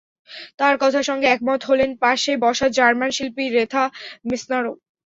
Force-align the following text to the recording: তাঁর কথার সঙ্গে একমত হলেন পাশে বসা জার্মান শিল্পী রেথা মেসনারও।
তাঁর 0.59 0.75
কথার 0.81 1.05
সঙ্গে 1.09 1.27
একমত 1.29 1.61
হলেন 1.69 1.89
পাশে 2.03 2.31
বসা 2.43 2.67
জার্মান 2.77 3.11
শিল্পী 3.17 3.45
রেথা 3.49 3.83
মেসনারও। 4.27 4.73